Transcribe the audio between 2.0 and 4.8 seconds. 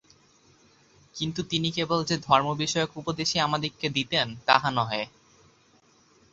যে ধর্মবিষয়ক উপদেশই আমাদিগকে দিতেন, তাহা